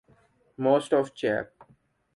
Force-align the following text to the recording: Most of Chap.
Most 0.57 0.93
of 0.93 1.13
Chap. 1.13 1.51